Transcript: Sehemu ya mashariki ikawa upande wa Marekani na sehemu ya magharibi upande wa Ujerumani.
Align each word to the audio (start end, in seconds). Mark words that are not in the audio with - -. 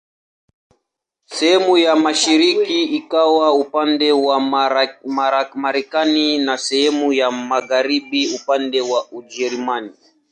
Sehemu 1.25 1.77
ya 1.77 1.95
mashariki 1.95 2.83
ikawa 2.83 3.53
upande 3.53 4.11
wa 4.11 4.39
Marekani 5.55 6.37
na 6.37 6.57
sehemu 6.57 7.13
ya 7.13 7.31
magharibi 7.31 8.27
upande 8.35 8.81
wa 8.81 9.07
Ujerumani. 9.11 9.91